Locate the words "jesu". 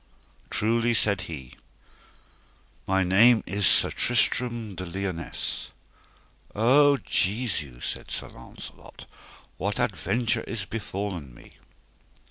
6.97-7.79